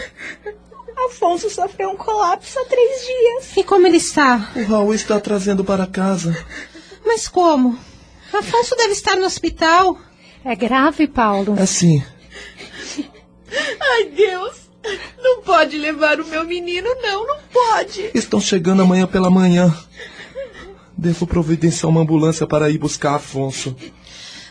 Afonso 1.06 1.48
sofreu 1.48 1.90
um 1.90 1.96
colapso 1.96 2.58
há 2.58 2.64
três 2.64 3.06
dias. 3.06 3.56
E 3.56 3.62
como 3.62 3.86
ele 3.86 3.96
está? 3.96 4.50
O 4.56 4.64
Raul 4.64 4.94
está 4.94 5.20
trazendo 5.20 5.64
para 5.64 5.86
casa. 5.86 6.36
Mas 7.04 7.28
como? 7.28 7.78
Afonso 8.32 8.76
deve 8.76 8.92
estar 8.92 9.16
no 9.16 9.24
hospital. 9.24 9.98
É 10.44 10.54
grave, 10.54 11.06
Paulo? 11.06 11.56
É 11.58 11.66
sim. 11.66 12.02
Ai, 13.80 14.04
Deus! 14.06 14.68
Não 15.18 15.42
pode 15.42 15.76
levar 15.76 16.20
o 16.20 16.26
meu 16.26 16.44
menino, 16.44 16.88
não, 17.02 17.26
não 17.26 17.38
pode. 17.52 18.10
Estão 18.14 18.40
chegando 18.40 18.82
amanhã 18.82 19.06
pela 19.06 19.30
manhã. 19.30 19.74
Devo 20.96 21.26
providenciar 21.26 21.90
uma 21.90 22.00
ambulância 22.00 22.46
para 22.46 22.70
ir 22.70 22.78
buscar 22.78 23.14
Afonso. 23.16 23.76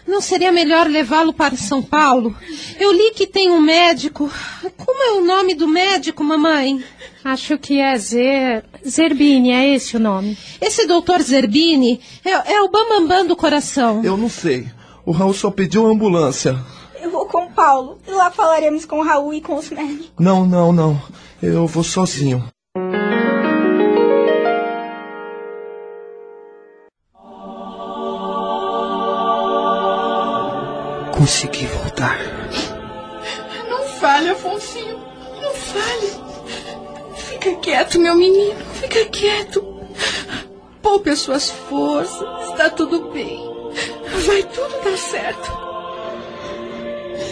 Não 0.08 0.22
seria 0.22 0.52
melhor 0.52 0.88
levá-lo 0.88 1.34
para 1.34 1.58
São 1.58 1.84
Paulo? 1.84 2.36
Eu 2.80 2.92
li 2.94 3.12
que 3.12 3.28
tem 3.28 3.52
um 3.52 3.60
médico. 3.60 4.32
Como 4.78 5.04
é 5.04 5.20
o 5.20 5.26
nome 5.26 5.54
do 5.54 5.68
médico, 5.68 6.24
mamãe? 6.24 6.82
Acho 7.24 7.58
que 7.58 7.80
é 7.80 7.98
Zer... 7.98 8.64
Zerbini, 8.88 9.52
é 9.52 9.76
esse 9.76 9.98
o 9.98 10.00
nome. 10.00 10.38
Esse 10.62 10.88
doutor 10.88 11.22
Zerbini 11.22 12.00
é, 12.24 12.54
é 12.54 12.62
o 12.62 12.70
bambambam 12.70 13.28
do 13.28 13.36
coração. 13.36 14.02
Eu 14.04 14.16
não 14.16 14.30
sei. 14.30 14.68
O 15.06 15.12
Raul 15.12 15.34
só 15.34 15.52
pediu 15.52 15.86
a 15.86 15.90
ambulância. 15.90 16.58
Eu 17.02 17.12
vou 17.12 17.26
com 17.26 17.46
o 17.46 17.52
Paulo. 17.52 18.00
E 18.08 18.12
lá 18.12 18.32
falaremos 18.32 18.86
com 18.86 19.00
o 19.00 19.04
Raul 19.04 19.34
e 19.34 19.42
com 19.42 19.56
os 19.56 19.70
médicos. 19.70 20.12
Não, 20.18 20.46
não, 20.46 20.72
não. 20.72 21.02
Eu 21.42 21.68
vou 21.68 21.84
sozinho. 21.84 22.44
Consegui 31.18 31.66
voltar. 31.66 32.20
Não 33.68 33.84
fale, 34.00 34.30
Afonsinho. 34.30 35.00
Não 35.42 35.52
fale. 35.52 36.12
Fica 37.16 37.56
quieto, 37.56 38.00
meu 38.00 38.16
menino. 38.16 38.60
Fica 38.76 39.06
quieto. 39.06 39.66
Poupe 40.82 41.10
as 41.10 41.20
suas 41.20 41.50
forças. 41.50 42.50
Está 42.50 42.70
tudo 42.70 43.12
bem. 43.12 43.40
Vai 44.28 44.44
tudo 44.44 44.84
dar 44.84 44.98
certo. 44.98 45.52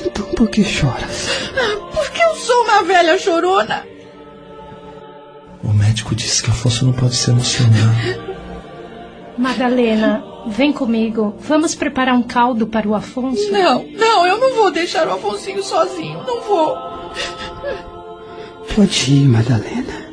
Então 0.05 0.25
por 0.33 0.49
que 0.49 0.63
choras? 0.63 1.29
Porque 1.93 2.21
eu 2.23 2.35
sou 2.35 2.63
uma 2.63 2.83
velha 2.83 3.17
chorona. 3.17 3.85
O 5.63 5.73
médico 5.73 6.15
disse 6.15 6.43
que 6.43 6.49
Afonso 6.49 6.85
não 6.85 6.93
pode 6.93 7.15
se 7.15 7.29
emocionar. 7.29 7.95
Madalena, 9.37 10.23
vem 10.47 10.71
comigo. 10.73 11.35
Vamos 11.39 11.75
preparar 11.75 12.15
um 12.15 12.23
caldo 12.23 12.67
para 12.67 12.87
o 12.87 12.95
Afonso? 12.95 13.51
Não, 13.51 13.83
não, 13.93 14.25
eu 14.27 14.37
não 14.39 14.55
vou 14.55 14.71
deixar 14.71 15.07
o 15.07 15.13
Afonsinho 15.13 15.63
sozinho. 15.63 16.23
Não 16.25 16.41
vou. 16.41 16.75
Pode 18.75 19.11
ir, 19.13 19.27
Madalena. 19.27 20.05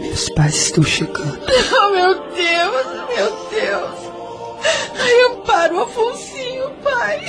Meus 0.00 0.28
pais 0.30 0.54
estão 0.56 0.82
chegando. 0.84 1.40
Oh, 1.82 1.90
meu 1.90 2.14
Deus, 2.14 2.86
meu 3.08 3.48
Deus. 3.50 4.10
Ai, 4.98 5.22
ampara 5.32 5.74
o 5.74 5.80
Afonsinho, 5.80 6.70
pai. 6.82 7.20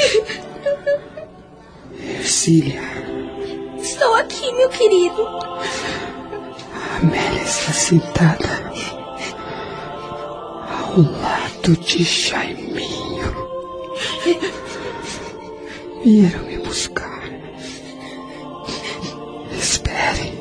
Ercília, 1.99 2.81
Estou 3.79 4.13
aqui, 4.15 4.51
meu 4.53 4.69
querido. 4.69 5.21
a 5.27 6.97
Amélia 6.97 7.41
está 7.43 7.71
sentada 7.73 8.71
lado 10.99 11.77
de 11.77 12.03
Jaiminho. 12.03 13.33
Vieram 16.03 16.43
me 16.43 16.57
buscar. 16.57 17.23
Espere. 19.57 20.33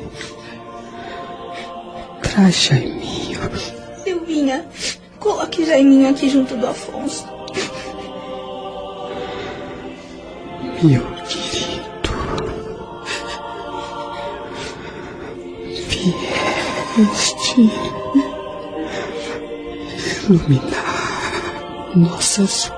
Traz 2.21 2.55
Jaiminho. 2.55 3.39
Silvinha, 4.03 4.65
coloque 5.19 5.63
Jaiminho 5.63 6.09
aqui 6.09 6.27
junto 6.27 6.57
do 6.57 6.67
Afonso. 6.67 7.25
Meu 10.83 11.05
querido. 11.27 11.81
Vieste 16.97 18.00
iluminar 20.23 21.95
nossas. 21.95 22.71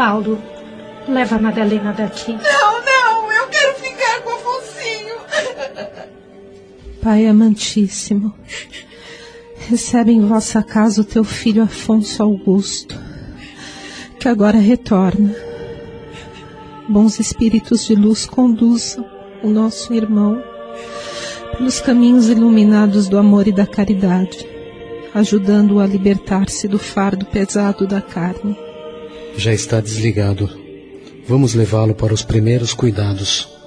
Paulo, 0.00 0.40
leva 1.06 1.36
a 1.36 1.38
Madalena 1.38 1.92
daqui. 1.92 2.32
Não, 2.32 2.84
não. 2.86 3.30
Eu 3.30 3.46
quero 3.48 3.74
ficar 3.74 4.22
com 4.22 4.30
o 4.30 4.34
Afonsinho. 4.34 5.16
Pai 7.02 7.26
amantíssimo, 7.26 8.32
recebe 9.68 10.12
em 10.12 10.26
vossa 10.26 10.62
casa 10.62 11.02
o 11.02 11.04
teu 11.04 11.22
filho 11.22 11.62
Afonso 11.62 12.22
Augusto, 12.22 12.98
que 14.18 14.26
agora 14.26 14.56
retorna. 14.56 15.36
Bons 16.88 17.20
espíritos 17.20 17.84
de 17.84 17.94
luz 17.94 18.24
conduzam 18.24 19.04
o 19.42 19.50
nosso 19.50 19.92
irmão 19.92 20.42
pelos 21.58 21.78
caminhos 21.78 22.30
iluminados 22.30 23.06
do 23.06 23.18
amor 23.18 23.46
e 23.46 23.52
da 23.52 23.66
caridade. 23.66 24.48
ajudando-o 25.12 25.78
a 25.78 25.86
libertar-se 25.86 26.66
do 26.66 26.78
fardo 26.78 27.26
pesado 27.26 27.86
da 27.86 28.00
carne. 28.00 28.69
Já 29.42 29.54
está 29.54 29.80
desligado. 29.80 30.50
Vamos 31.26 31.54
levá-lo 31.54 31.94
para 31.94 32.12
os 32.12 32.22
primeiros 32.22 32.74
cuidados. 32.74 33.59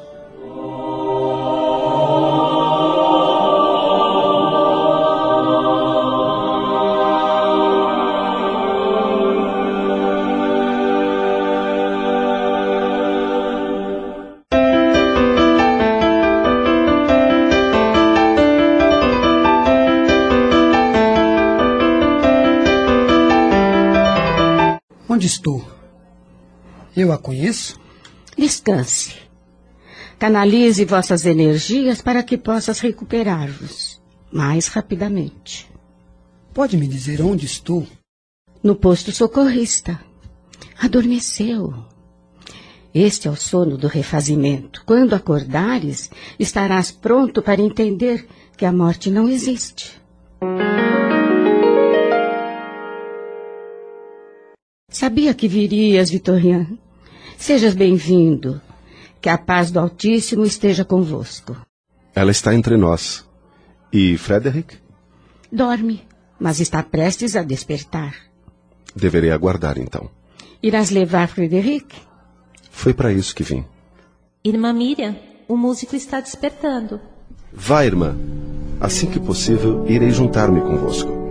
A 27.23 27.25
conheço? 27.25 27.79
Descanse. 28.37 29.15
Canalize 30.19 30.83
vossas 30.83 31.25
energias 31.25 32.01
para 32.01 32.21
que 32.21 32.37
possas 32.37 32.81
recuperar-vos 32.81 34.01
mais 34.29 34.67
rapidamente. 34.67 35.71
Pode 36.53 36.75
me 36.75 36.85
dizer 36.85 37.21
onde 37.21 37.45
estou? 37.45 37.87
No 38.61 38.75
posto 38.75 39.13
socorrista. 39.13 40.03
Adormeceu. 40.77 41.73
Este 42.93 43.29
é 43.29 43.31
o 43.31 43.37
sono 43.37 43.77
do 43.77 43.87
refazimento. 43.87 44.83
Quando 44.85 45.13
acordares, 45.13 46.11
estarás 46.37 46.91
pronto 46.91 47.41
para 47.41 47.61
entender 47.61 48.27
que 48.57 48.65
a 48.65 48.71
morte 48.73 49.09
não 49.09 49.29
existe. 49.29 49.97
Sabia 54.89 55.33
que 55.33 55.47
virias, 55.47 56.09
Vitorian. 56.09 56.82
Sejas 57.43 57.75
bem-vindo. 57.75 58.61
Que 59.19 59.27
a 59.27 59.37
paz 59.37 59.69
do 59.69 59.77
Altíssimo 59.77 60.45
esteja 60.45 60.85
convosco. 60.85 61.57
Ela 62.15 62.31
está 62.31 62.55
entre 62.55 62.77
nós. 62.77 63.27
E 63.91 64.17
Frederick? 64.17 64.77
Dorme, 65.51 66.07
mas 66.39 66.61
está 66.61 66.81
prestes 66.81 67.35
a 67.35 67.43
despertar. 67.43 68.15
Deverei 68.95 69.29
aguardar 69.29 69.77
então. 69.77 70.09
Irás 70.61 70.89
levar 70.89 71.27
Frederick? 71.27 71.93
Foi 72.71 72.93
para 72.93 73.11
isso 73.11 73.35
que 73.35 73.43
vim. 73.43 73.65
Irmã 74.41 74.71
Miriam, 74.71 75.13
o 75.45 75.57
músico 75.57 75.97
está 75.97 76.21
despertando. 76.21 77.01
Vá, 77.51 77.85
irmã. 77.85 78.15
Assim 78.79 79.11
que 79.11 79.19
possível, 79.19 79.85
irei 79.85 80.11
juntar-me 80.11 80.61
convosco. 80.61 81.22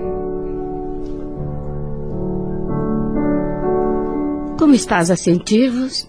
Como 4.62 4.76
estás 4.76 5.10
a 5.10 5.16
sentir-vos? 5.16 6.08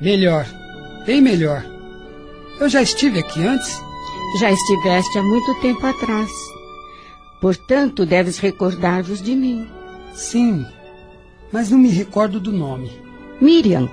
Melhor, 0.00 0.46
bem 1.04 1.20
melhor. 1.20 1.62
Eu 2.58 2.70
já 2.70 2.80
estive 2.80 3.18
aqui 3.18 3.46
antes? 3.46 3.78
Já 4.40 4.50
estiveste 4.50 5.18
há 5.18 5.22
muito 5.22 5.60
tempo 5.60 5.86
atrás. 5.86 6.30
Portanto, 7.38 8.06
deves 8.06 8.38
recordar-vos 8.38 9.20
de 9.20 9.36
mim. 9.36 9.68
Sim, 10.14 10.64
mas 11.52 11.68
não 11.68 11.78
me 11.78 11.90
recordo 11.90 12.40
do 12.40 12.50
nome. 12.50 12.90
Miriam. 13.42 13.90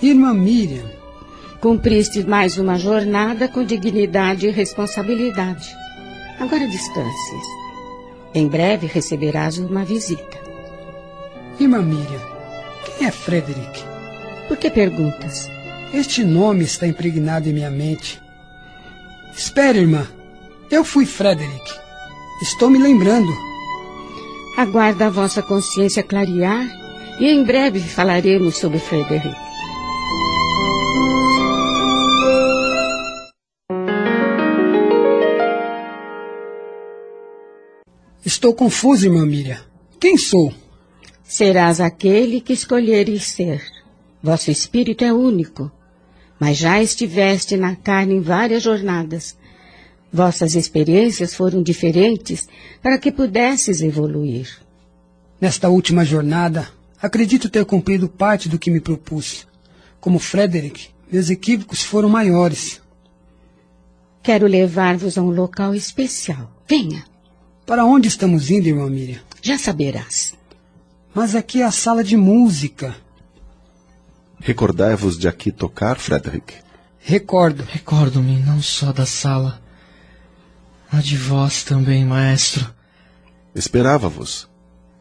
Irmã 0.00 0.32
Miriam. 0.32 0.90
Cumpriste 1.60 2.24
mais 2.24 2.56
uma 2.56 2.78
jornada 2.78 3.48
com 3.48 3.62
dignidade 3.64 4.46
e 4.46 4.50
responsabilidade. 4.50 5.68
Agora 6.40 6.66
descanses. 6.66 7.46
Em 8.32 8.48
breve 8.48 8.86
receberás 8.86 9.58
uma 9.58 9.84
visita. 9.84 10.42
Irmã 11.60 11.82
Miriam, 11.82 12.33
quem 13.04 13.08
é 13.08 13.10
Frederick? 13.10 13.84
Por 14.48 14.56
que 14.56 14.70
perguntas? 14.70 15.50
Este 15.92 16.24
nome 16.24 16.64
está 16.64 16.86
impregnado 16.86 17.46
em 17.46 17.52
minha 17.52 17.70
mente. 17.70 18.18
Espere, 19.36 19.80
irmã. 19.80 20.08
Eu 20.70 20.82
fui 20.84 21.04
Frederick. 21.04 21.70
Estou 22.40 22.70
me 22.70 22.78
lembrando. 22.78 23.28
Aguarda 24.56 25.08
a 25.08 25.10
vossa 25.10 25.42
consciência 25.42 26.02
clarear 26.02 26.66
e 27.20 27.28
em 27.28 27.44
breve 27.44 27.78
falaremos 27.78 28.56
sobre 28.56 28.78
Frederick. 28.78 29.36
Estou 38.24 38.54
confuso, 38.54 39.06
irmã 39.06 39.26
Miriam. 39.26 39.60
Quem 40.00 40.16
sou? 40.16 40.63
Serás 41.24 41.80
aquele 41.80 42.40
que 42.40 42.52
escolheres 42.52 43.24
ser. 43.24 43.62
Vosso 44.22 44.50
espírito 44.50 45.04
é 45.04 45.12
único, 45.12 45.72
mas 46.38 46.58
já 46.58 46.82
estiveste 46.82 47.56
na 47.56 47.74
carne 47.74 48.14
em 48.14 48.20
várias 48.20 48.62
jornadas. 48.62 49.36
Vossas 50.12 50.54
experiências 50.54 51.34
foram 51.34 51.62
diferentes 51.62 52.46
para 52.82 52.98
que 52.98 53.10
pudesses 53.10 53.80
evoluir. 53.80 54.48
Nesta 55.40 55.68
última 55.68 56.04
jornada, 56.04 56.68
acredito 57.02 57.50
ter 57.50 57.64
cumprido 57.64 58.08
parte 58.08 58.48
do 58.48 58.58
que 58.58 58.70
me 58.70 58.80
propus. 58.80 59.46
Como 60.00 60.18
Frederick, 60.18 60.88
meus 61.10 61.30
equívocos 61.30 61.82
foram 61.82 62.08
maiores. 62.08 62.80
Quero 64.22 64.46
levar-vos 64.46 65.18
a 65.18 65.22
um 65.22 65.30
local 65.30 65.74
especial. 65.74 66.50
Venha. 66.68 67.04
Para 67.66 67.84
onde 67.84 68.08
estamos 68.08 68.50
indo, 68.50 68.68
irmã 68.68 68.88
Miriam? 68.88 69.20
Já 69.42 69.58
saberás. 69.58 70.34
Mas 71.14 71.36
aqui 71.36 71.62
é 71.62 71.64
a 71.64 71.70
sala 71.70 72.02
de 72.02 72.16
música. 72.16 72.96
Recordai-vos 74.40 75.16
de 75.16 75.28
aqui 75.28 75.52
tocar, 75.52 75.96
Frederick? 75.96 76.54
Recordo. 76.98 77.64
Recordo-me 77.68 78.38
não 78.40 78.60
só 78.60 78.92
da 78.92 79.06
sala, 79.06 79.62
mas 80.90 81.04
de 81.04 81.16
vós 81.16 81.62
também, 81.62 82.04
maestro. 82.04 82.68
Esperava-vos. 83.54 84.48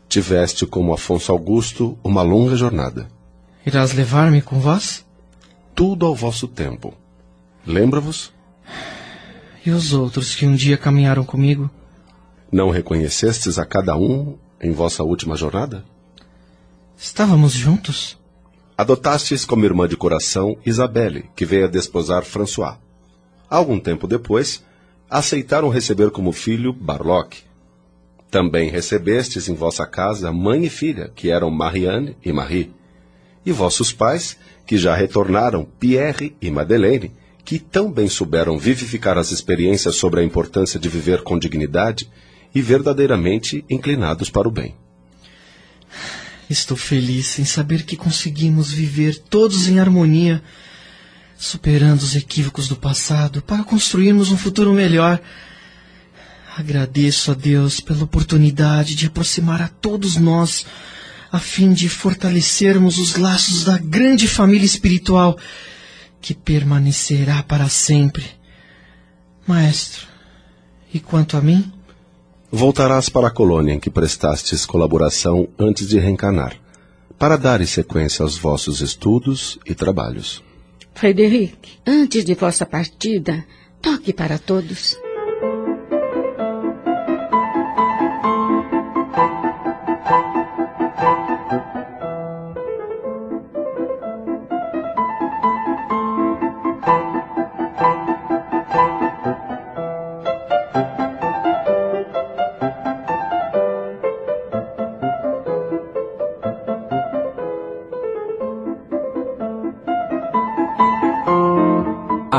Tiveste, 0.08 0.68
como 0.68 0.94
Afonso 0.94 1.32
Augusto, 1.32 1.98
uma 2.04 2.22
longa 2.22 2.56
jornada. 2.56 3.08
Irás 3.66 3.94
levar-me 3.94 4.42
com 4.42 4.60
vós? 4.60 5.04
Tudo 5.74 6.06
ao 6.06 6.14
vosso 6.14 6.48
tempo. 6.48 6.94
Lembra-vos? 7.66 8.32
E 9.66 9.72
os 9.72 9.94
outros 9.94 10.36
que 10.36 10.46
um 10.46 10.54
dia 10.54 10.78
caminharam 10.78 11.24
comigo? 11.24 11.72
Não 12.52 12.70
reconhecestes 12.70 13.58
a 13.58 13.66
cada 13.66 13.98
um 13.98 14.38
em 14.62 14.72
vossa 14.72 15.02
última 15.04 15.36
jornada? 15.36 15.84
Estávamos 16.98 17.54
juntos? 17.54 18.18
Adotastes 18.78 19.46
como 19.46 19.66
irmã 19.66 19.88
de 19.88 19.98
coração 19.98 20.58
Isabelle, 20.66 21.26
que 21.36 21.46
veio 21.46 21.66
a 21.66 21.70
desposar 21.70 22.24
François. 22.24 22.78
Algum 23.50 23.80
tempo 23.80 24.08
depois, 24.08 24.64
aceitaram 25.10 25.70
receber 25.70 26.12
como 26.12 26.32
filho 26.32 26.72
Barlock. 26.72 27.44
Também 28.32 28.70
recebestes 28.70 29.50
em 29.50 29.54
vossa 29.54 29.86
casa 29.86 30.32
mãe 30.32 30.66
e 30.66 30.70
filha, 30.70 31.12
que 31.14 31.30
eram 31.30 31.52
Marianne 31.52 32.16
e 32.24 32.32
Marie. 32.32 32.74
E 33.46 33.52
vossos 33.52 33.92
pais, 33.92 34.38
que 34.66 34.78
já 34.78 34.96
retornaram, 34.96 35.68
Pierre 35.80 36.36
e 36.42 36.50
Madeleine, 36.50 37.12
que 37.44 37.60
tão 37.60 37.92
bem 37.92 38.08
souberam 38.08 38.58
vivificar 38.58 39.18
as 39.18 39.32
experiências 39.32 39.96
sobre 39.96 40.22
a 40.22 40.24
importância 40.24 40.80
de 40.80 40.88
viver 40.88 41.22
com 41.22 41.38
dignidade 41.38 42.10
e 42.56 42.62
verdadeiramente 42.62 43.66
inclinados 43.70 44.30
para 44.30 44.48
o 44.48 44.52
bem. 44.52 44.76
Estou 46.50 46.76
feliz 46.76 47.40
em 47.40 47.46
saber 47.46 47.84
que 47.84 47.96
conseguimos 47.96 48.72
viver 48.72 49.18
todos 49.18 49.68
em 49.68 49.80
harmonia, 49.80 50.44
superando 51.38 52.02
os 52.02 52.16
equívocos 52.16 52.68
do 52.68 52.76
passado 52.76 53.42
para 53.42 53.64
construirmos 53.64 54.32
um 54.32 54.38
futuro 54.38 54.74
melhor. 54.74 55.22
Agradeço 56.58 57.32
a 57.32 57.34
Deus 57.34 57.80
pela 57.80 58.04
oportunidade 58.04 58.94
de 58.96 59.08
aproximar 59.08 59.62
a 59.62 59.68
todos 59.68 60.18
nós, 60.18 60.66
a 61.32 61.40
fim 61.40 61.74
de 61.74 61.90
fortalecermos 61.90 63.00
os 63.00 63.16
laços 63.16 63.64
da 63.64 63.78
grande 63.78 64.28
família 64.28 64.66
espiritual 64.66 65.38
que 66.22 66.34
permanecerá 66.34 67.42
para 67.42 67.68
sempre. 67.68 68.26
Maestro, 69.48 70.08
e 70.94 71.00
quanto 71.00 71.36
a 71.36 71.42
mim? 71.42 71.72
Voltarás 72.56 73.10
para 73.10 73.30
a 73.30 73.32
colônia 73.32 73.74
em 73.74 73.80
que 73.80 73.90
prestastes 73.90 74.64
colaboração 74.64 75.48
antes 75.58 75.88
de 75.88 75.98
reencarnar, 75.98 76.56
para 77.18 77.36
dar 77.36 77.66
sequência 77.66 78.22
aos 78.22 78.38
vossos 78.38 78.80
estudos 78.80 79.58
e 79.66 79.74
trabalhos. 79.74 80.44
Frederic, 80.94 81.80
antes 81.84 82.24
de 82.24 82.36
vossa 82.36 82.64
partida, 82.64 83.44
toque 83.82 84.14
para 84.14 84.38
todos. 84.38 84.96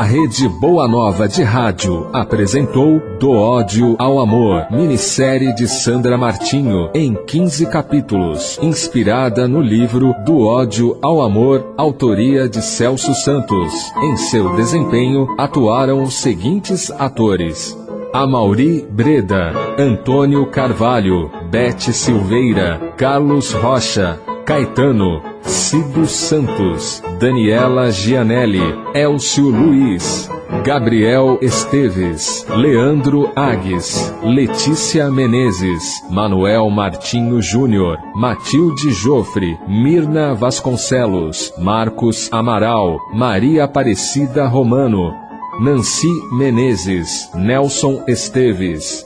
Rede 0.01 0.49
Boa 0.49 0.87
Nova 0.87 1.27
de 1.27 1.41
Rádio 1.41 2.09
apresentou 2.11 2.99
Do 3.17 3.31
Ódio 3.31 3.95
ao 3.97 4.19
Amor, 4.19 4.67
minissérie 4.69 5.55
de 5.55 5.67
Sandra 5.67 6.17
Martinho, 6.17 6.89
em 6.93 7.15
15 7.15 7.65
capítulos, 7.67 8.59
inspirada 8.61 9.47
no 9.47 9.61
livro 9.61 10.13
Do 10.25 10.45
Ódio 10.45 10.97
ao 11.01 11.21
Amor, 11.21 11.73
autoria 11.77 12.49
de 12.49 12.61
Celso 12.61 13.13
Santos. 13.13 13.73
Em 14.03 14.17
seu 14.17 14.55
desempenho 14.55 15.27
atuaram 15.37 16.03
os 16.03 16.15
seguintes 16.15 16.91
atores. 16.91 17.77
Amauri 18.13 18.85
Breda, 18.89 19.53
Antônio 19.77 20.45
Carvalho, 20.47 21.31
Bete 21.49 21.93
Silveira, 21.93 22.93
Carlos 22.97 23.53
Rocha, 23.53 24.19
Caetano, 24.45 25.34
Cido 25.45 26.05
Santos, 26.05 27.01
Daniela 27.19 27.91
Gianelli, 27.91 28.61
Elcio 28.93 29.49
Luiz, 29.49 30.29
Gabriel 30.63 31.37
Esteves, 31.41 32.45
Leandro 32.55 33.31
Agues, 33.35 34.13
Letícia 34.23 35.11
Menezes, 35.11 36.03
Manuel 36.09 36.69
Martinho 36.71 37.39
Júnior, 37.41 37.97
Matilde 38.15 38.91
Jofre, 38.91 39.57
Mirna 39.67 40.33
Vasconcelos, 40.33 41.53
Marcos 41.59 42.27
Amaral, 42.31 42.97
Maria 43.13 43.65
Aparecida 43.65 44.47
Romano, 44.47 45.13
Nancy 45.61 46.09
Menezes, 46.31 47.29
Nelson 47.35 48.03
Esteves, 48.07 49.05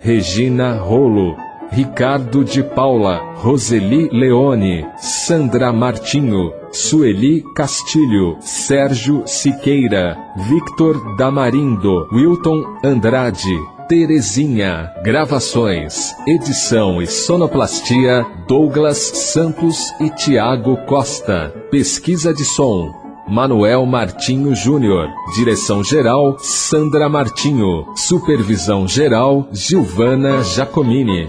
Regina 0.00 0.78
Rolo, 0.78 1.36
Ricardo 1.70 2.42
de 2.42 2.62
Paula, 2.62 3.34
Roseli 3.36 4.08
Leone, 4.10 4.86
Sandra 4.96 5.72
Martinho, 5.72 6.52
Sueli 6.72 7.44
Castilho, 7.54 8.36
Sérgio 8.40 9.22
Siqueira, 9.26 10.18
Victor 10.48 11.16
Damarindo, 11.16 12.08
Wilton 12.12 12.78
Andrade, 12.82 13.56
Terezinha, 13.88 14.92
gravações, 15.02 16.14
edição 16.26 17.00
e 17.00 17.06
sonoplastia, 17.06 18.26
Douglas 18.46 18.98
Santos 18.98 19.92
e 20.00 20.10
Tiago 20.10 20.76
Costa, 20.84 21.50
pesquisa 21.70 22.34
de 22.34 22.44
som, 22.44 22.92
Manuel 23.28 23.84
Martinho 23.84 24.54
Júnior, 24.54 25.08
direção 25.36 25.84
geral, 25.84 26.36
Sandra 26.38 27.08
Martinho, 27.08 27.86
supervisão 27.94 28.88
geral, 28.88 29.48
Gilvana 29.52 30.42
Giacomini 30.42 31.28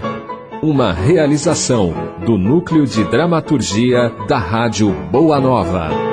uma 0.62 0.92
realização 0.92 1.94
do 2.24 2.36
Núcleo 2.36 2.86
de 2.86 3.02
Dramaturgia 3.04 4.10
da 4.28 4.38
Rádio 4.38 4.92
Boa 5.10 5.40
Nova. 5.40 6.09